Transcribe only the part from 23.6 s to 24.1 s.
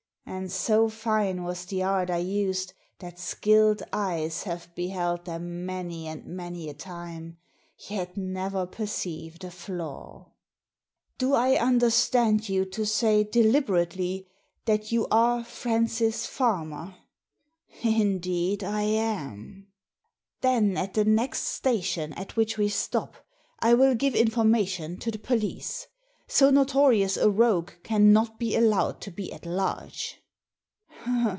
will